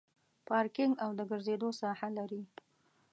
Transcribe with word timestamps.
پارکینګ 0.47 0.93
او 1.03 1.09
د 1.17 1.19
ګرځېدو 1.29 1.69
ساحه 1.81 2.09
لري. 2.17 2.41